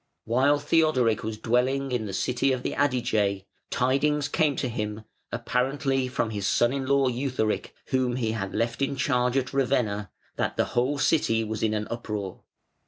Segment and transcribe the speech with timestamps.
[0.25, 6.07] While Theodoric was dwelling in the city of the Adige, tidings came to him, apparently
[6.07, 10.57] from his son in law Eutharic, whom he had left in charge at Ravenna, that
[10.57, 12.41] the whole city was in an uproar.